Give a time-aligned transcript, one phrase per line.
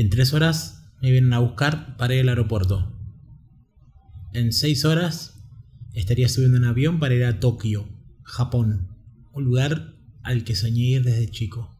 [0.00, 2.90] En tres horas me vienen a buscar para ir al aeropuerto.
[4.32, 5.44] En seis horas
[5.92, 7.86] estaría subiendo un avión para ir a Tokio,
[8.22, 8.96] Japón,
[9.34, 11.78] un lugar al que soñé ir desde chico.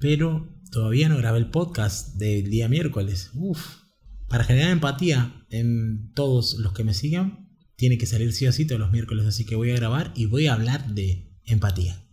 [0.00, 3.30] Pero todavía no grabé el podcast del día miércoles.
[3.34, 3.64] Uf.
[4.28, 8.66] Para generar empatía en todos los que me sigan, tiene que salir sí o sí
[8.66, 12.03] todos los miércoles, así que voy a grabar y voy a hablar de empatía.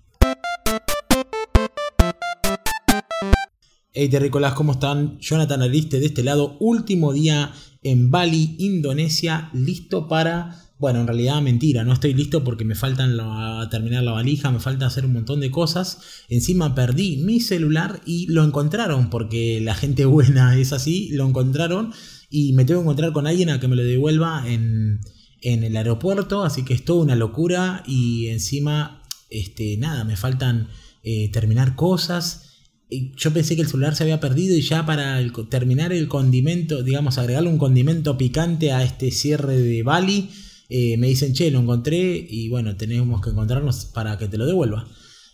[3.94, 5.20] Hey terrícolas, ¿cómo están?
[5.20, 7.52] Jonathan Ariste de este lado, último día
[7.84, 10.56] en Bali, Indonesia, listo para...
[10.80, 14.62] Bueno, en realidad mentira, no estoy listo porque me faltan a terminar la valija, me
[14.62, 16.24] falta hacer un montón de cosas.
[16.30, 21.92] Encima perdí mi celular y lo encontraron porque la gente buena es así, lo encontraron
[22.30, 25.02] y me tengo que encontrar con alguien a que me lo devuelva en,
[25.42, 30.70] en el aeropuerto, así que es toda una locura y encima, este, nada, me faltan
[31.04, 32.51] eh, terminar cosas
[32.92, 37.18] yo pensé que el celular se había perdido y ya para terminar el condimento, digamos,
[37.18, 40.30] agregarle un condimento picante a este cierre de Bali,
[40.68, 44.46] eh, me dicen, che, lo encontré y bueno, tenemos que encontrarnos para que te lo
[44.46, 44.88] devuelva.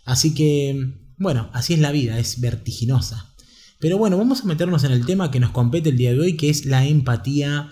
[0.04, 3.34] Así que, bueno, así es la vida, es vertiginosa.
[3.80, 6.36] Pero bueno, vamos a meternos en el tema que nos compete el día de hoy,
[6.36, 7.70] que es la empatía.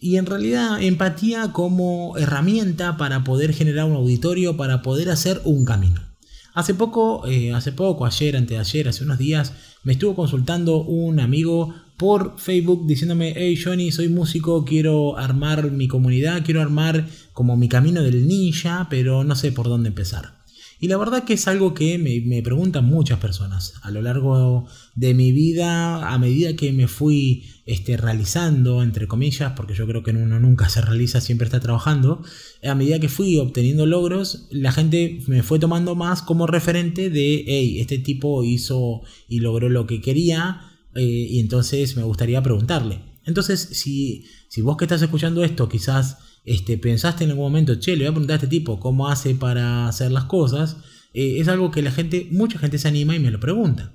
[0.00, 5.64] Y en realidad, empatía como herramienta para poder generar un auditorio, para poder hacer un
[5.64, 6.13] camino.
[6.54, 9.52] Hace poco, eh, hace poco, ayer, antes de ayer, hace unos días,
[9.82, 15.88] me estuvo consultando un amigo por Facebook diciéndome, hey Johnny, soy músico, quiero armar mi
[15.88, 20.44] comunidad, quiero armar como mi camino del ninja, pero no sé por dónde empezar.
[20.78, 25.12] Y la verdad que es algo que me, preguntan muchas personas a lo largo de
[25.14, 30.10] mi vida, a medida que me fui este, realizando, entre comillas, porque yo creo que
[30.10, 32.22] uno nunca se realiza, siempre está trabajando,
[32.62, 37.44] a medida que fui obteniendo logros, la gente me fue tomando más como referente de,
[37.46, 40.60] hey, este tipo hizo y logró lo que quería,
[40.94, 43.00] eh, y entonces me gustaría preguntarle.
[43.24, 47.92] Entonces, si, si vos que estás escuchando esto, quizás este, pensaste en algún momento, che,
[47.96, 50.76] le voy a preguntar a este tipo cómo hace para hacer las cosas,
[51.14, 53.92] eh, es algo que la gente, mucha gente se anima y me lo pregunta.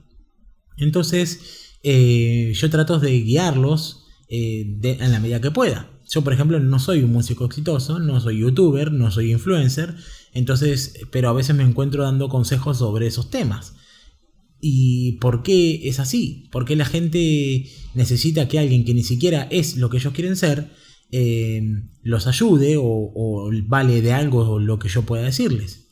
[0.78, 5.90] Entonces, eh, yo trato de guiarlos eh, en la medida que pueda.
[6.10, 9.96] Yo, por ejemplo, no soy un músico exitoso, no soy youtuber, no soy influencer,
[10.34, 13.76] entonces, pero a veces me encuentro dando consejos sobre esos temas.
[14.60, 16.50] ¿Y por qué es así?
[16.52, 20.36] ¿Por qué la gente necesita que alguien que ni siquiera es lo que ellos quieren
[20.36, 20.70] ser
[21.12, 21.62] eh,
[22.04, 25.88] los ayude o, vale de algo lo que yo pueda decirles.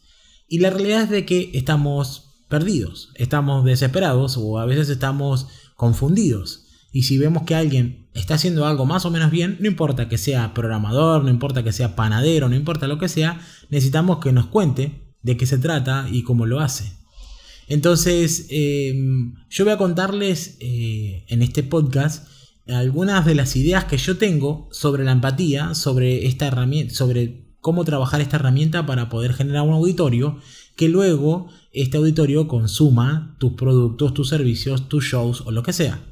[0.48, 6.66] Y la realidad es de que estamos perdidos, estamos desesperados o a veces estamos confundidos.
[6.92, 10.18] Y si vemos que alguien está haciendo algo más o menos bien, no importa que
[10.18, 13.40] sea programador, no importa que sea panadero, no importa lo que sea,
[13.70, 16.92] necesitamos que nos cuente de qué se trata y cómo lo hace.
[17.68, 18.94] Entonces, eh,
[19.50, 22.28] yo voy a contarles eh, en este podcast
[22.68, 27.86] algunas de las ideas que yo tengo sobre la empatía, sobre esta herramienta, sobre cómo
[27.86, 30.40] trabajar esta herramienta para poder generar un auditorio
[30.76, 31.48] que luego
[31.82, 36.04] este auditorio consuma tus productos, tus servicios, tus shows o lo que sea.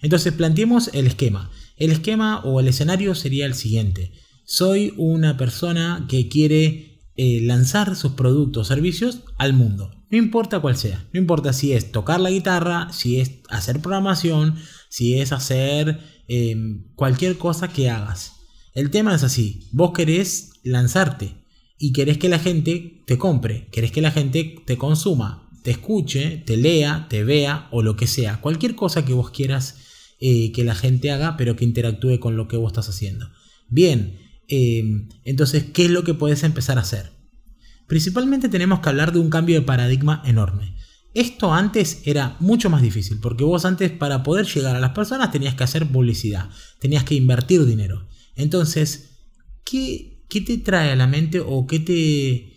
[0.00, 1.50] Entonces planteemos el esquema.
[1.76, 4.12] El esquema o el escenario sería el siguiente.
[4.44, 9.90] Soy una persona que quiere eh, lanzar sus productos servicios al mundo.
[10.10, 11.06] No importa cuál sea.
[11.12, 14.56] No importa si es tocar la guitarra, si es hacer programación,
[14.88, 18.32] si es hacer em, cualquier cosa que hagas.
[18.74, 21.41] El tema es así, vos querés lanzarte
[21.82, 26.40] y querés que la gente te compre, querés que la gente te consuma, te escuche,
[26.46, 29.78] te lea, te vea o lo que sea, cualquier cosa que vos quieras
[30.20, 33.28] eh, que la gente haga, pero que interactúe con lo que vos estás haciendo.
[33.68, 34.16] Bien,
[34.46, 37.10] em, entonces, ¿qué es lo que puedes empezar a hacer?
[37.88, 40.76] Principalmente tenemos que hablar de un cambio de paradigma enorme.
[41.14, 45.32] Esto antes era mucho más difícil, porque vos antes para poder llegar a las personas
[45.32, 46.48] tenías que hacer publicidad,
[46.78, 48.06] tenías que invertir dinero.
[48.36, 49.16] Entonces,
[49.64, 52.48] ¿qué, qué te trae a la mente o qué te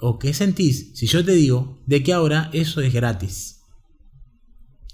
[0.00, 3.60] o qué sentís si yo te digo de que ahora eso es gratis?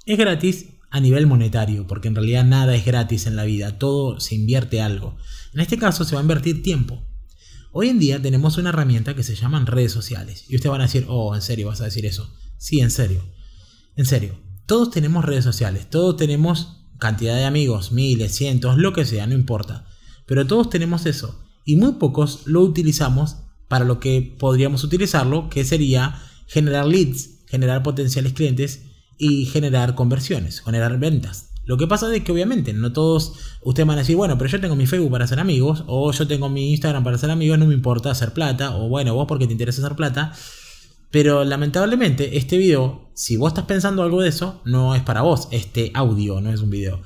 [0.04, 4.18] Es gratis a nivel monetario, porque en realidad nada es gratis en la vida, todo
[4.18, 5.16] se invierte algo.
[5.52, 7.06] En este caso se va a invertir tiempo.
[7.72, 10.44] Hoy en día tenemos una herramienta que se llaman redes sociales.
[10.48, 12.32] Y ustedes van a decir, oh, ¿en serio vas a decir eso?
[12.58, 13.22] Sí, en serio.
[13.96, 14.40] En serio.
[14.66, 19.34] Todos tenemos redes sociales, todos tenemos cantidad de amigos, miles, cientos, lo que sea, no
[19.34, 19.86] importa.
[20.26, 21.43] Pero todos tenemos eso.
[21.64, 23.38] Y muy pocos lo utilizamos
[23.68, 28.82] para lo que podríamos utilizarlo, que sería generar leads, generar potenciales clientes
[29.18, 31.50] y generar conversiones, generar ventas.
[31.66, 33.32] Lo que pasa es que obviamente no todos
[33.62, 36.26] ustedes van a decir, bueno, pero yo tengo mi Facebook para hacer amigos, o yo
[36.26, 39.46] tengo mi Instagram para hacer amigos, no me importa hacer plata, o bueno, vos porque
[39.46, 40.32] te interesa hacer plata,
[41.14, 45.46] Pero lamentablemente este video, si vos estás pensando algo de eso, no es para vos.
[45.52, 47.02] Este audio no es un video.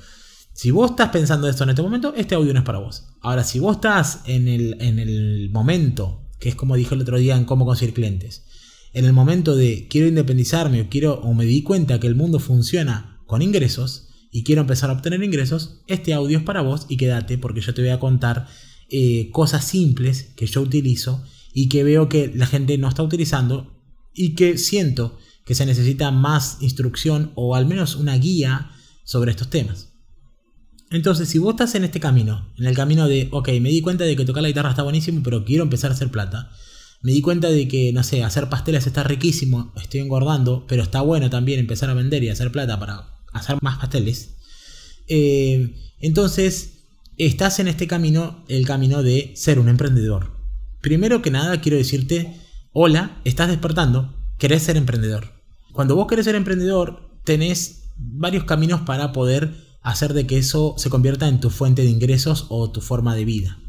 [0.59, 3.05] Si vos estás pensando esto en este momento, este audio no es para vos.
[3.21, 7.17] Ahora, si vos estás en el, en el momento, que es como dije el otro
[7.17, 8.43] día en cómo conseguir clientes,
[8.91, 12.39] en el momento de quiero independizarme o quiero o me di cuenta que el mundo
[12.39, 16.97] funciona con ingresos y quiero empezar a obtener ingresos, este audio es para vos y
[16.97, 18.45] quédate porque yo te voy a contar
[18.89, 21.23] eh, cosas simples que yo utilizo
[21.53, 23.81] y que veo que la gente no está utilizando
[24.13, 28.71] y que siento que se necesita más instrucción o al menos una guía
[29.05, 29.89] sobre estos temas.
[30.91, 34.05] Entonces, si vos estás en este camino, en el camino de, ok, me di cuenta
[34.05, 36.51] de que tocar la guitarra está buenísimo, pero quiero empezar a hacer plata.
[37.01, 41.01] Me di cuenta de que, no sé, hacer pasteles está riquísimo, estoy engordando, pero está
[41.01, 44.35] bueno también empezar a vender y hacer plata para hacer más pasteles.
[45.07, 46.79] Eh, entonces,
[47.17, 50.31] estás en este camino, el camino de ser un emprendedor.
[50.81, 52.35] Primero que nada, quiero decirte,
[52.71, 55.33] hola, estás despertando, querés ser emprendedor.
[55.71, 60.89] Cuando vos querés ser emprendedor, tenés varios caminos para poder hacer de que eso se
[60.89, 63.59] convierta en tu fuente de ingresos o tu forma de vida.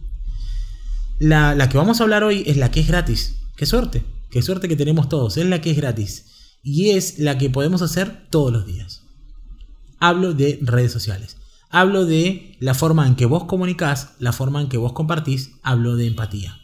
[1.19, 3.37] La, la, que vamos a hablar hoy es la que es gratis.
[3.57, 5.37] Qué suerte, qué suerte que tenemos todos.
[5.37, 6.59] Es la que es gratis.
[6.63, 9.03] Y es la que podemos hacer todos los días.
[9.99, 11.37] Hablo de redes sociales.
[11.69, 15.53] Hablo de la forma en que vos comunicás, la forma en que vos compartís.
[15.63, 16.59] Hablo de empatía.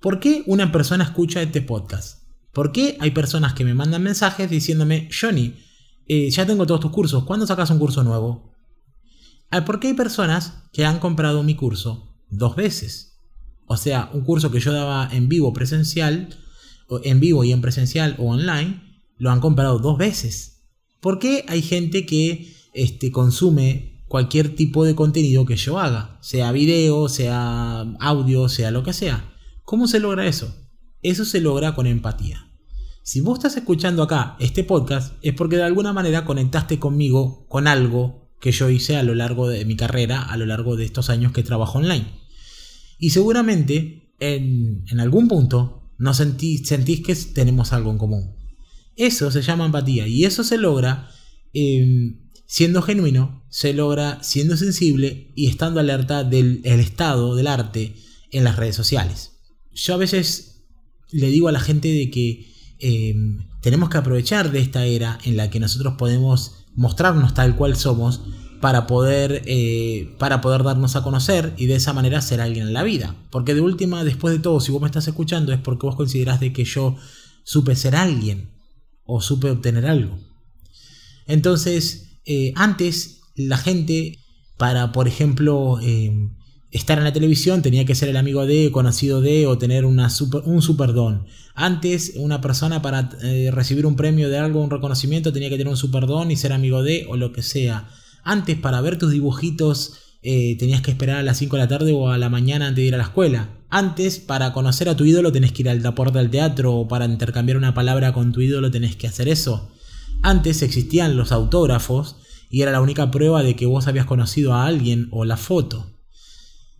[0.00, 2.24] ¿Por qué una persona escucha este podcast?
[2.52, 5.54] ¿Por qué hay personas que me mandan mensajes diciéndome, Johnny,
[6.06, 8.53] eh, ya tengo todos tus cursos, ¿cuándo sacas un curso nuevo?
[9.50, 13.20] Ah, ¿Por qué hay personas que han comprado mi curso dos veces?
[13.66, 16.36] O sea, un curso que yo daba en vivo presencial,
[17.02, 18.82] en vivo y en presencial o online,
[19.16, 20.64] lo han comprado dos veces.
[21.00, 26.52] ¿Por qué hay gente que este, consume cualquier tipo de contenido que yo haga, sea
[26.52, 29.34] video, sea audio, sea lo que sea.
[29.64, 30.54] ¿Cómo se logra eso?
[31.02, 32.50] Eso se logra con empatía.
[33.02, 37.66] Si vos estás escuchando acá este podcast es porque de alguna manera conectaste conmigo con
[37.66, 41.08] algo que yo hice a lo largo de mi carrera, a lo largo de estos
[41.08, 42.04] años que trabajo online.
[42.98, 48.36] Y seguramente en, algún punto no sentís, sentís que tenemos algo en común.
[48.96, 51.08] Eso se llama empatía y eso se logra
[51.54, 57.94] em, Siendo genuino, se logra siendo sensible y estando alerta del estado del arte
[58.30, 59.32] en las redes sociales.
[59.72, 60.66] Yo a veces
[61.10, 65.38] le digo a la gente de que em, tenemos que aprovechar de esta era en
[65.38, 68.22] la que nosotros podemos mostrarnos tal cual somos
[68.60, 72.72] para poder, eh, para poder darnos a conocer y de esa manera ser alguien en
[72.72, 73.14] la vida.
[73.30, 76.40] Porque de última, después de todo, si vos me estás escuchando es porque vos considerás
[76.40, 76.96] de que yo
[77.42, 78.50] supe ser alguien
[79.04, 80.18] o supe obtener algo.
[81.26, 84.18] Entonces, eh, antes la gente,
[84.56, 86.30] para, por ejemplo, eh,
[86.74, 90.08] estar en la televisión, tenía que ser el amigo de, conocido de, o tener una
[90.44, 91.26] un superdón.
[91.54, 95.70] Antes, una persona para eh, recibir un premio de algo, un reconocimiento, tenía que tener
[95.70, 97.88] un superdón y ser amigo de, o lo que sea.
[98.22, 102.08] Antes, para ver tus dibujitos, tenías que esperar a las 5 de la tarde o
[102.08, 103.50] a la mañana antes de ir a la escuela.
[103.68, 107.04] Antes, para conocer a tu ídolo, tenés que ir al deporte del teatro, o para
[107.04, 109.68] intercambiar una palabra con tu ídolo, tenés que hacer eso.
[110.22, 112.16] Antes existían los autógrafos
[112.48, 115.93] y era la única prueba de que vos habías conocido a alguien o la foto.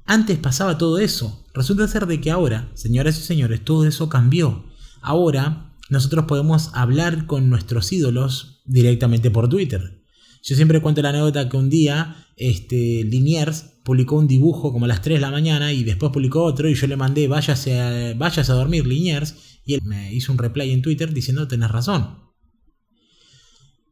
[0.06, 1.44] Antes pasaba todo eso.
[1.54, 4.64] Resulta ser de que ahora, señoras y señores, todo eso cambió.
[5.00, 10.02] Ahora nosotros podemos hablar con nuestros ídolos directamente por Twitter.
[10.42, 14.88] Yo siempre cuento la anécdota que un día este, Liniers publicó un dibujo como a
[14.88, 18.14] las 3 de la mañana y después publicó otro y yo le mandé váyase a,
[18.14, 19.34] váyase a dormir Liniers
[19.64, 22.18] y él me hizo un replay en Twitter diciendo tenés razón.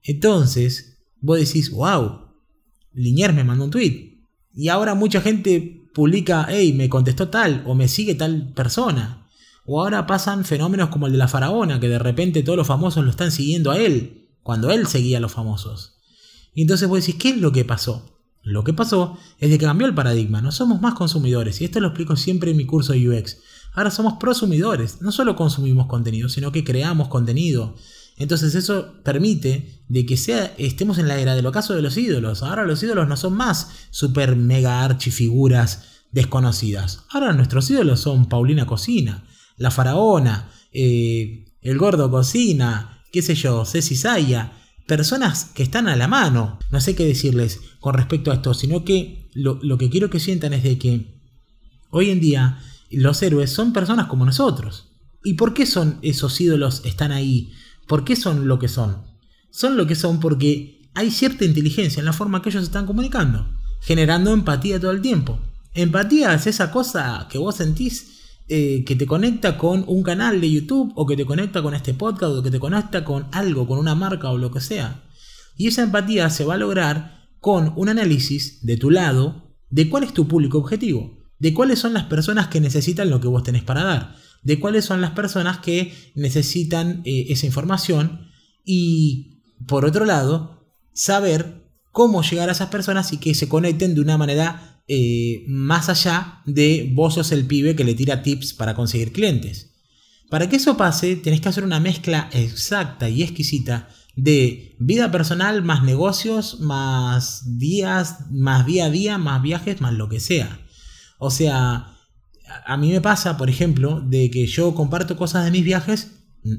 [0.02, 2.32] Entonces, vos decís, wow,
[2.92, 4.26] Liniers me mandó un tweet.
[4.54, 9.28] Y ahora mucha gente publica, hey, me contestó tal, o me sigue tal persona.
[9.64, 13.04] O ahora pasan fenómenos como el de la faraona, que de repente todos los famosos
[13.04, 16.00] lo están siguiendo a él, cuando él seguía a los famosos.
[16.54, 18.12] Y entonces vos decís, ¿qué es lo que pasó?
[18.42, 21.78] Lo que pasó es de que cambió el paradigma, no somos más consumidores, y esto
[21.80, 23.38] lo explico siempre en mi curso de UX.
[23.74, 27.76] Ahora somos prosumidores, no solo consumimos contenido, sino que creamos contenido,
[28.16, 32.42] entonces eso permite de que sea, estemos en la era del ocaso de los ídolos.
[32.42, 37.04] Ahora los ídolos no son más super mega archifiguras desconocidas.
[37.10, 39.24] Ahora nuestros ídolos son Paulina Cocina,
[39.56, 44.52] la faraona, eh, el gordo Cocina, qué sé yo, Ceci Saya.
[44.86, 46.58] Personas que están a la mano.
[46.70, 50.20] No sé qué decirles con respecto a esto, sino que lo, lo que quiero que
[50.20, 51.22] sientan es de que
[51.90, 52.58] hoy en día
[52.90, 54.88] los héroes son personas como nosotros.
[55.24, 57.52] ¿Y por qué son esos ídolos están ahí?
[57.86, 59.04] ¿Por qué son lo que son?
[59.50, 63.46] Son lo que son porque hay cierta inteligencia en la forma que ellos están comunicando,
[63.80, 65.38] generando empatía todo el tiempo.
[65.74, 68.12] Empatía es esa cosa que vos sentís
[68.48, 71.94] eh, que te conecta con un canal de YouTube o que te conecta con este
[71.94, 75.04] podcast o que te conecta con algo, con una marca o lo que sea.
[75.56, 80.04] Y esa empatía se va a lograr con un análisis de tu lado de cuál
[80.04, 83.62] es tu público objetivo, de cuáles son las personas que necesitan lo que vos tenés
[83.62, 88.28] para dar, de cuáles son las personas que necesitan eh, esa información
[88.64, 89.32] y
[89.66, 94.18] por otro lado, saber cómo llegar a esas personas y que se conecten de una
[94.18, 99.12] manera eh, más allá de vos sos el pibe que le tira tips para conseguir
[99.12, 99.70] clientes.
[100.30, 105.62] Para que eso pase, tenés que hacer una mezcla exacta y exquisita de vida personal
[105.62, 110.60] más negocios, más días, más día a día, más viajes, más lo que sea.
[111.18, 111.91] O sea,
[112.64, 116.12] a mí me pasa, por ejemplo, de que yo comparto cosas de mis viajes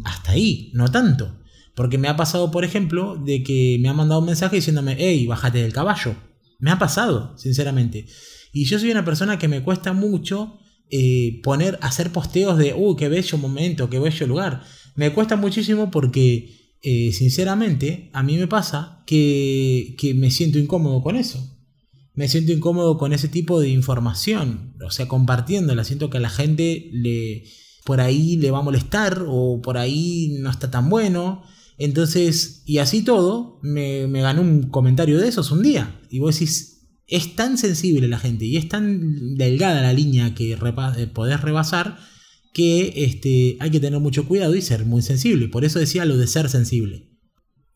[0.03, 1.39] hasta ahí, no tanto.
[1.75, 5.25] Porque me ha pasado, por ejemplo, de que me ha mandado un mensaje diciéndome, hey,
[5.25, 6.15] bájate del caballo.
[6.59, 8.05] Me ha pasado, sinceramente.
[8.51, 10.59] Y yo soy una persona que me cuesta mucho
[10.89, 14.63] eh, poner, hacer posteos de, uy, qué bello momento, qué bello lugar.
[14.95, 21.01] Me cuesta muchísimo porque, eh, sinceramente, a mí me pasa que, que me siento incómodo
[21.01, 21.52] con eso.
[22.15, 24.75] Me siento incómodo con ese tipo de información.
[24.85, 25.83] O sea, compartiéndola.
[25.83, 27.45] Siento que a la gente le,
[27.85, 31.43] por ahí le va a molestar o por ahí no está tan bueno.
[31.77, 35.99] Entonces, y así todo, me, me ganó un comentario de esos un día.
[36.09, 36.73] Y vos decís,
[37.07, 41.97] es tan sensible la gente y es tan delgada la línea que eh, podés rebasar
[42.53, 45.47] que este, hay que tener mucho cuidado y ser muy sensible.
[45.47, 47.09] Por eso decía lo de ser sensible.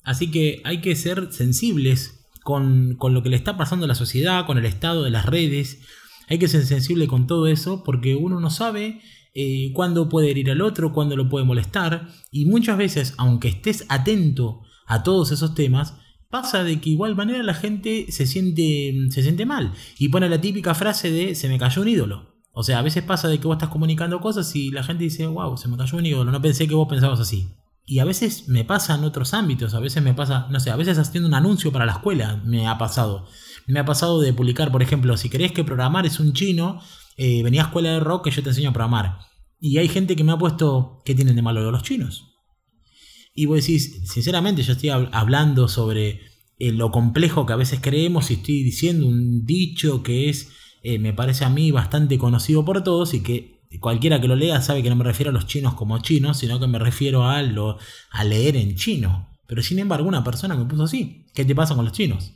[0.03, 2.16] Así que hay que ser sensibles
[2.47, 5.25] con, con lo que le está pasando a la sociedad, con el estado de las
[5.25, 5.81] redes.
[6.29, 9.01] Hay que ser sensible con todo eso porque uno no sabe
[9.33, 12.07] eh, cuándo puede herir al otro, cuándo lo puede molestar.
[12.31, 15.95] Y muchas veces, aunque estés atento a todos esos temas,
[16.29, 19.73] pasa de que igual manera la gente se siente, se siente mal.
[19.99, 22.37] Y pone la típica frase de se me cayó un ídolo.
[22.53, 25.27] O sea, a veces pasa de que vos estás comunicando cosas y la gente dice,
[25.27, 27.49] wow, se me cayó un ídolo, no pensé que vos pensabas así.
[27.89, 30.75] Y a veces me pasa en otros ámbitos, a veces me pasa, no sé, a
[30.75, 33.25] veces haciendo un anuncio para la escuela me ha pasado.
[33.65, 36.81] Me ha pasado de publicar, por ejemplo, si querés que programar es un chino,
[37.15, 39.19] eh, venía a escuela de rock que yo te enseño a programar.
[39.57, 42.25] Y hay gente que me ha puesto, ¿qué tienen de malo los chinos?
[43.33, 46.19] Y vos decís, sinceramente, yo estoy hablando sobre
[46.59, 50.49] eh, lo complejo que a veces creemos y estoy diciendo un dicho que es,
[50.83, 54.61] eh, me parece a mí, bastante conocido por todos y que cualquiera que lo lea
[54.61, 57.41] sabe que no me refiero a los chinos como chinos, sino que me refiero a,
[57.41, 57.77] lo,
[58.11, 59.29] a leer en chino.
[59.47, 61.25] Pero sin embargo, una persona me puso así.
[61.33, 62.33] ¿Qué te pasa con los chinos?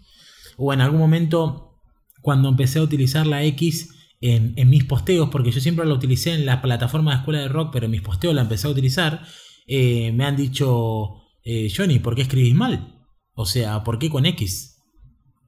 [0.57, 1.79] O en algún momento,
[2.21, 3.89] cuando empecé a utilizar la X,
[4.21, 7.71] en, mis posteos, porque yo siempre la utilicé en la plataforma de escuela de rock,
[7.73, 9.25] pero en mis posteos la empecé a utilizar,
[9.67, 12.99] eh, me han dicho, eh, Johnny, ¿por qué escribís mal?
[13.33, 14.77] O sea, ¿por qué con X?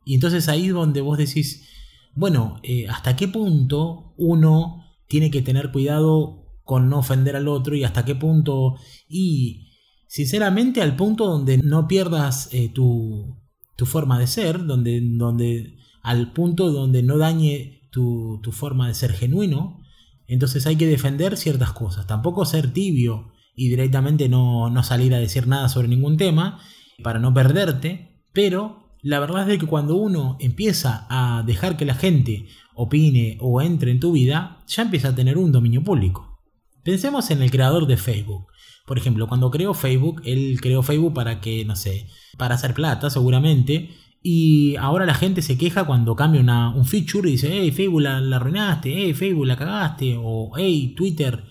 [0.05, 1.69] Y entonces ahí es donde vos decís,
[2.15, 7.75] bueno, eh, ¿hasta qué punto uno tiene que tener cuidado con no ofender al otro
[7.75, 8.75] y hasta qué punto...
[9.07, 9.69] Y
[10.07, 13.36] sinceramente al punto donde no pierdas tu,
[13.75, 19.13] tu, forma de ser, donde, donde, al punto donde no dañe tu, forma de ser
[19.13, 19.81] genuino,
[20.27, 22.07] entonces hay que defender ciertas cosas.
[22.07, 26.60] Tampoco ser tibio y directamente no, no salir a decir nada sobre ningún tema
[27.03, 31.93] para no perderte, pero la verdad es que cuando uno empieza a dejar que la
[31.93, 36.39] gente opine o entre en tu vida, ya empieza a tener un dominio público.
[36.83, 38.48] Pensemos en el creador de Facebook.
[38.86, 42.07] Por ejemplo, cuando creó Facebook, él creó Facebook para que, no sé,
[42.38, 43.89] para hacer plata seguramente,
[44.22, 48.17] y ahora la gente se queja cuando cambia un feature y dice, hey Facebook la,
[48.17, 51.43] arruinaste, hey Facebook la cagaste, o hey Twitter.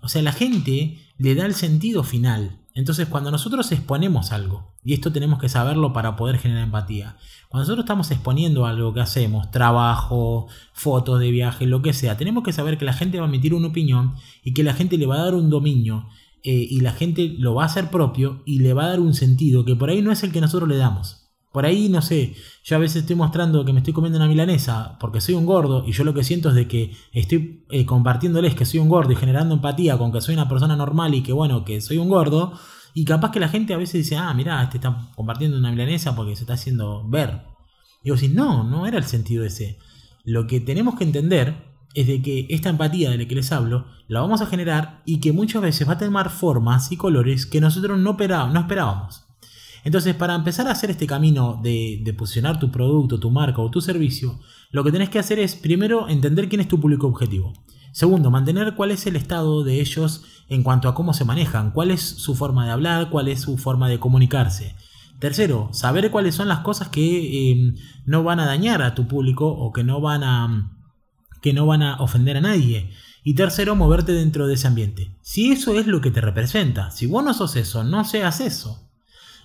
[0.00, 2.60] O sea, la gente le da el sentido final.
[2.74, 7.16] Entonces cuando nosotros exponemos algo, y esto tenemos que saberlo para poder generar empatía,
[7.48, 12.44] cuando nosotros estamos exponiendo algo que hacemos, trabajo, fotos de viaje, lo que sea, tenemos
[12.44, 14.14] que saber que la gente va a emitir una opinión
[14.44, 16.06] y que la gente le va a dar un dominio
[16.44, 19.14] eh, y la gente lo va a hacer propio y le va a dar un
[19.14, 21.26] sentido que por ahí no es el que nosotros le damos.
[21.52, 24.98] Por ahí, no sé, yo a veces estoy mostrando que me estoy comiendo una milanesa
[25.00, 28.54] porque soy un gordo y yo lo que siento es de que estoy eh, compartiéndoles
[28.54, 31.32] que soy un gordo y generando empatía con que soy una persona normal y que
[31.32, 32.52] bueno, que soy un gordo.
[32.98, 36.16] Y capaz que la gente a veces dice, ah, mira, este está compartiendo una milanesa
[36.16, 37.42] porque se está haciendo ver.
[38.00, 39.76] Y digo, sí, no, no era el sentido ese.
[40.24, 41.56] Lo que tenemos que entender
[41.92, 45.20] es de que esta empatía de la que les hablo la vamos a generar y
[45.20, 49.26] que muchas veces va a tomar formas y colores que nosotros no, no esperábamos.
[49.84, 53.82] Entonces, para empezar a hacer este camino de, posicionar tu producto, tu marca o tu
[53.82, 57.52] servicio, lo que tenés que hacer es primero entender quién es tu público objetivo.
[57.96, 61.90] Segundo, mantener cuál es el estado de ellos en cuanto a cómo se manejan, cuál
[61.90, 64.76] es su forma de hablar, cuál es su forma de comunicarse.
[65.18, 67.74] Tercero, saber cuáles son las cosas que em,
[68.04, 70.78] no van a dañar a tu público o que no van a,
[71.40, 72.90] que no van a ofender a nadie.
[73.24, 75.16] Y tercero, moverte dentro de ese ambiente.
[75.22, 78.86] Si eso es lo que te representa, si vos no sos eso, no seas eso.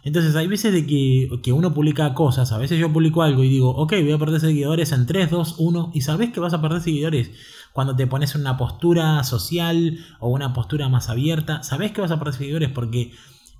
[0.04, 3.50] Entonces hay veces de que, que, uno publica cosas, a veces yo publico algo y
[3.50, 6.62] digo, ok, voy a perder seguidores en 3, 2, 1, y sabes que vas a
[6.62, 7.32] perder seguidores
[7.74, 12.12] cuando te pones en una postura social o una postura más abierta, sabes que vas
[12.12, 13.12] a perder seguidores porque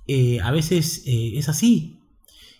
[0.06, 1.98] eh, a veces eh, es así.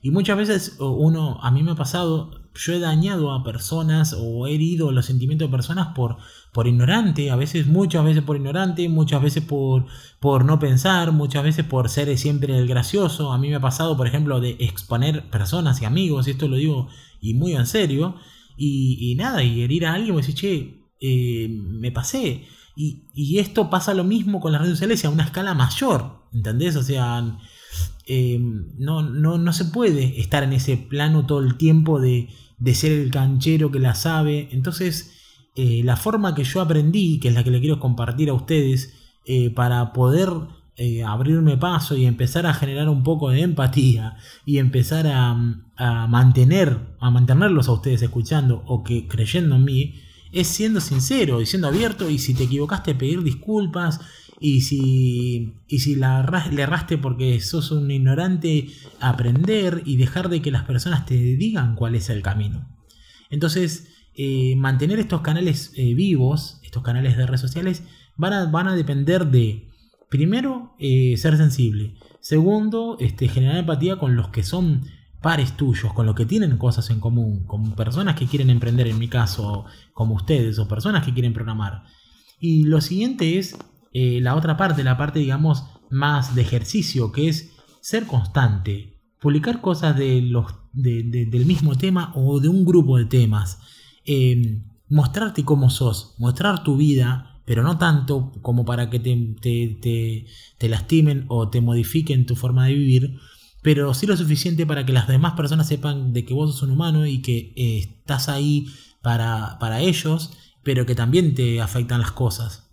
[0.05, 4.49] Y muchas veces uno, a mí me ha pasado, yo he dañado a personas o
[4.49, 6.17] he herido los sentimientos de personas por,
[6.53, 9.87] por ignorante, a veces, muchas veces por ignorante, muchas veces por,
[10.19, 13.33] por no pensar, muchas veces por ser siempre el gracioso.
[13.33, 16.57] A mí me ha pasado, por ejemplo, de exponer personas y amigos, y esto lo
[16.57, 16.89] digo
[17.21, 18.17] y muy en serio,
[18.57, 22.47] y, nada, y herir a alguien y decir, che, eh, me pasé.
[22.77, 26.77] Y, y, esto pasa lo mismo con las redes sociales a una escala mayor, ¿entendés?
[26.77, 27.39] O sea,
[28.07, 28.39] eh,
[28.79, 32.29] no, no, no, se puede estar en ese plano todo el tiempo de,
[32.59, 34.49] de ser el canchero que la sabe.
[34.53, 35.13] Entonces,
[35.57, 38.95] eh, la forma que yo aprendí, que es la que le quiero compartir a ustedes,
[39.55, 40.31] para poder
[41.07, 45.31] abrirme paso y empezar a generar un poco de empatía y empezar a,
[45.77, 49.95] a mantener, a mantenerlos a ustedes escuchando o que creyendo en mí,
[50.33, 54.01] es siendo sincero y siendo abierto y si te equivocaste pedir disculpas
[54.41, 60.43] y si, y si la, le erraste porque sos un ignorante, aprender y dejar de
[60.43, 62.69] que las personas te digan cuál es el camino.
[63.31, 67.85] Entonces, eh, mantener estos canales eh, vivos, estos canales de redes sociales,
[68.17, 69.69] van a, van a depender de,
[70.11, 71.95] primero, eh, ser sensible.
[72.21, 74.83] Segundo, este, generar empatía con los que son
[75.23, 78.99] pares tuyos, con los que tienen cosas en común, con personas que quieren emprender, en
[78.99, 79.65] mi caso,
[79.95, 81.85] como ustedes, o personas que quieren programar.
[82.41, 83.57] Y lo siguiente es
[83.93, 89.61] eh, la otra parte, la parte, digamos, más de ejercicio, que es ser constante, publicar
[89.61, 93.61] cosas de los, del mismo tema o de un grupo de temas,
[94.05, 100.27] em, mostrarte cómo sos, mostrar tu vida, pero no tanto como para que te, te,
[100.59, 103.19] te lastimen o te modifiquen tu forma de vivir,
[103.63, 106.73] pero sí lo suficiente para que las demás personas sepan de que vos sos un
[106.73, 108.67] humano y que eh, estás ahí
[109.01, 110.33] para, para, ellos,
[110.65, 112.71] pero que también te afectan las cosas.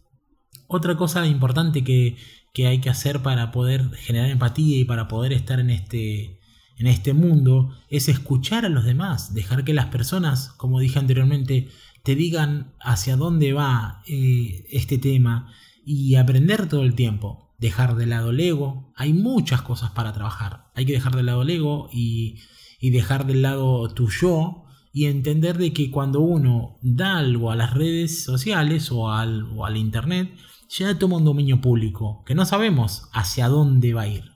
[0.68, 2.18] Otra cosa importante que,
[2.54, 6.40] que, hay que hacer para poder generar empatía y para poder estar en este,
[6.78, 11.70] en este mundo es escuchar a los demás, dejar que las personas, como dije anteriormente,
[12.04, 15.52] te digan hacia dónde va eh, este tema
[15.86, 18.92] y aprender todo el tiempo dejar de lado el ego.
[18.96, 20.66] Hay muchas cosas para trabajar.
[20.76, 22.40] Hay que dejar de lado el ego y,
[22.82, 27.74] dejar de lado tu yo y entender de que cuando uno da algo a las
[27.74, 30.34] redes sociales o al, o al internet,
[30.70, 34.32] ya toma un dominio público, que no sabemos hacia dónde va a ir.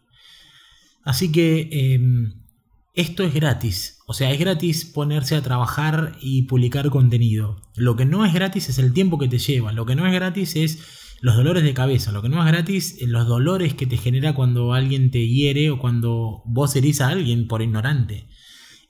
[1.03, 2.33] Así que em,
[2.93, 7.62] esto es gratis, o sea, es gratis ponerse a trabajar y publicar contenido.
[7.75, 10.13] Lo que no es gratis es el tiempo que te lleva, lo que no es
[10.13, 12.12] gratis es los dolores de cabeza.
[12.12, 15.71] Lo que no es gratis, eh, los dolores que te genera cuando alguien te hiere
[15.71, 18.27] o cuando vos herís a alguien por ignorante.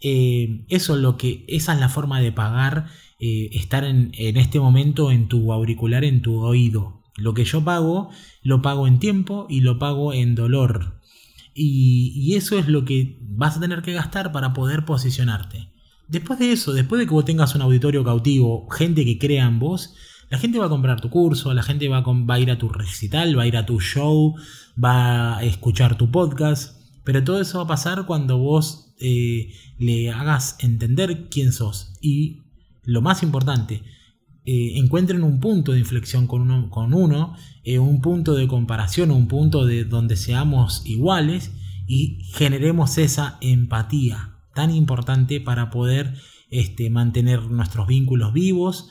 [0.02, 2.88] Eh, eso es lo que, esa es la forma de pagar
[3.20, 7.04] eh, estar en, este momento en tu auricular, en tu oído.
[7.18, 8.10] Lo que yo pago,
[8.42, 11.02] lo pago en tiempo y lo pago en dolor.
[11.54, 15.70] Y, y eso es lo que vas a tener que gastar para poder posicionarte.
[16.08, 19.60] Después de eso, después de que vos tengas un auditorio cautivo, gente que crea en
[19.60, 19.94] vos,
[20.34, 23.38] la gente va a comprar tu curso, la gente va a, ir a tu recital,
[23.38, 24.34] va a ir a tu show,
[24.84, 30.10] va a escuchar tu podcast, pero todo eso va a pasar cuando vos eh, le
[30.10, 31.94] hagas entender quién sos.
[32.02, 32.42] Y
[32.82, 33.84] lo más importante,
[34.44, 39.12] eh, encuentren un punto de inflexión con uno, con uno eh, un punto de comparación,
[39.12, 41.52] un punto de donde seamos iguales
[41.86, 46.16] y generemos esa empatía tan importante para poder
[46.50, 48.90] este, mantener nuestros vínculos vivos,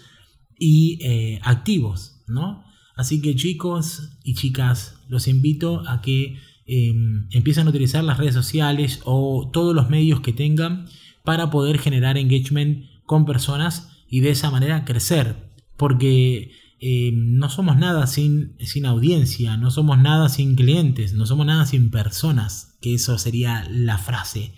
[0.64, 2.62] y eh, activos, ¿no?
[2.94, 8.34] Así que chicos y chicas, los invito a que em, empiecen a utilizar las redes
[8.34, 10.86] sociales o todos los medios que tengan
[11.24, 15.34] para poder generar engagement con personas y de esa manera crecer.
[15.76, 21.44] Porque em, no somos nada sin, sin audiencia, no somos nada sin clientes, no somos
[21.44, 24.54] nada sin personas, que eso sería la frase.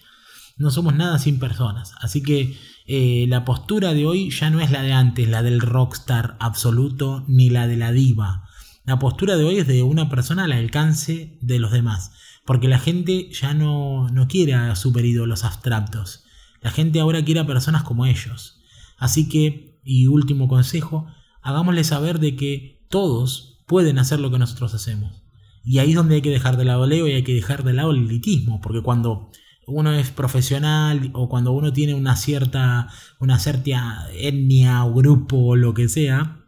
[0.59, 1.95] No somos nada sin personas.
[2.03, 2.55] Así que
[2.87, 7.25] eh, la postura de hoy ya no es la de antes, la del rockstar absoluto,
[7.27, 8.49] ni la de la diva.
[8.85, 12.13] La postura de hoy es de una persona al alcance de los demás.
[12.45, 16.25] Porque la gente ya no, no quiere a superídolos abstractos.
[16.61, 18.61] La gente ahora quiere a personas como ellos.
[18.99, 21.07] Así que, y último consejo,
[21.41, 25.23] hagámosle saber de que todos pueden hacer lo que nosotros hacemos.
[25.65, 27.65] Y ahí es donde hay que dejar de lado el ego y hay que dejar
[27.65, 28.61] de lado el elitismo.
[28.61, 29.31] Porque cuando
[29.67, 35.57] uno es profesional o cuando uno tiene una cierta, una cierta etnia o grupo o
[35.57, 36.45] lo que sea,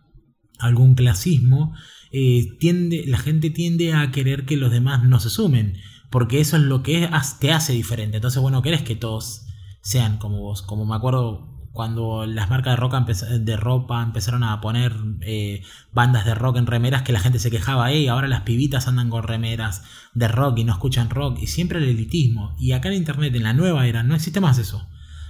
[0.59, 1.75] algún clasismo,
[2.13, 5.77] eh, tiende, la gente tiende a querer que los demás no se sumen,
[6.11, 7.09] porque eso es lo que
[7.41, 8.17] te hace diferente.
[8.17, 9.47] Entonces, bueno, querés que todos
[9.83, 10.63] sean como vos.
[10.63, 15.63] Como me acuerdo cuando las marcas de, de ropa empezaron a poner eh,
[15.93, 19.11] bandas de rock en remeras que la gente se quejaba, hey, ahora las pibitas andan
[19.11, 19.85] con remeras
[20.15, 22.57] de rock y no escuchan rock, y siempre el elitismo.
[22.59, 24.89] Y acá en Internet, en la nueva era, no existe más eso.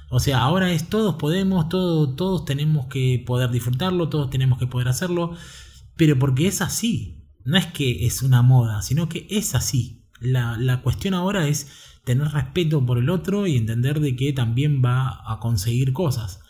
[0.09, 4.69] O sea, ahora es todos podemos, todos, todos tenemos que poder disfrutarlo, todos tenemos que
[4.69, 5.37] poder hacerlo,
[5.97, 7.25] pero porque es así.
[7.45, 10.05] No es que es una moda, sino que es así.
[10.21, 11.69] La, la cuestión ahora es
[12.07, 16.41] tener respeto por el otro y entender de que también va a conseguir cosas.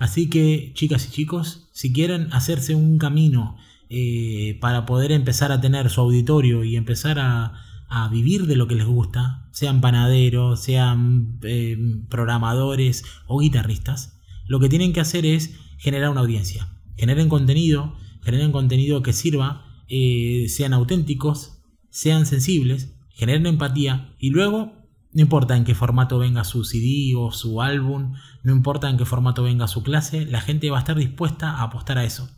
[0.00, 3.56] Así que, chicas y chicos, si quieren hacerse un camino
[3.88, 7.64] eh, para poder empezar a tener su auditorio y empezar a,
[8.10, 11.78] vivir de lo que les gusta, sean panaderos, sean eh,
[12.10, 16.68] programadores o guitarristas, lo que tienen que hacer es generar una audiencia.
[16.98, 24.77] Generen contenido, generen contenido que sirva, eh, sean auténticos, sean sensibles, generen empatía y luego
[25.18, 29.04] no importa en qué formato venga su CD o su álbum, no importa en qué
[29.04, 32.30] formato venga su clase, la gente va a estar dispuesta a apostar a eso.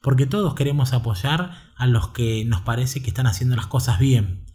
[0.00, 4.46] Porque todos queremos apoyar a los que nos parece que están haciendo las cosas bien.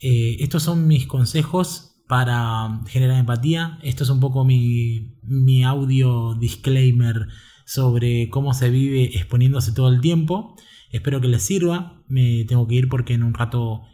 [0.00, 3.78] Eh, estos son mis consejos para generar empatía.
[3.82, 7.28] Esto es un poco mi, mi audio disclaimer
[7.64, 10.54] sobre cómo se vive exponiéndose todo el tiempo.
[10.90, 12.02] Espero que les sirva.
[12.08, 13.84] Me tengo que ir porque en un rato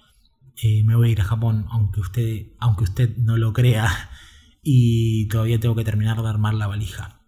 [0.63, 4.11] eh, me voy a ir a Japón, aunque usted, aunque usted no lo crea,
[4.63, 7.21] y todavía tengo que terminar de armar la valija.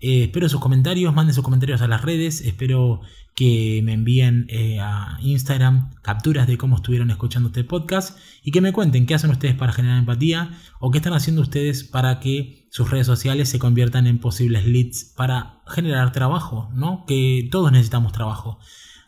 [0.00, 3.00] Eh, espero sus comentarios, manden sus comentarios a las redes, espero
[3.34, 8.62] que me envíen eh, a Instagram capturas de cómo estuvieron escuchando este podcast y que
[8.62, 12.66] me cuenten qué hacen ustedes para generar empatía o qué están haciendo ustedes para que
[12.70, 17.04] sus redes sociales se conviertan en posibles leads para generar trabajo, ¿no?
[17.06, 18.58] Que todos necesitamos trabajo.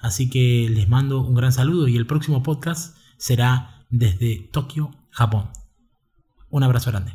[0.01, 5.50] Así que les mando un gran saludo y el próximo podcast será desde Tokio, Japón.
[6.48, 7.12] Un abrazo grande.